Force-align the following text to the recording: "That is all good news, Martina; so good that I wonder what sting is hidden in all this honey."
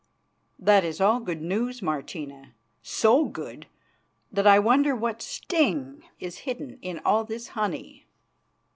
"That 0.57 0.83
is 0.83 0.99
all 0.99 1.19
good 1.19 1.43
news, 1.43 1.83
Martina; 1.83 2.55
so 2.81 3.25
good 3.25 3.67
that 4.31 4.47
I 4.47 4.57
wonder 4.57 4.95
what 4.95 5.21
sting 5.21 6.01
is 6.19 6.39
hidden 6.39 6.79
in 6.81 6.97
all 7.05 7.23
this 7.23 7.49
honey." 7.49 8.07